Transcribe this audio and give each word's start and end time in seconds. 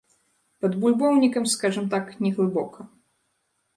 Пад 0.61 0.77
бульбоўнікам, 0.83 1.43
скажам 1.53 1.85
так, 1.93 2.11
не 2.25 2.33
глыбока. 2.39 2.79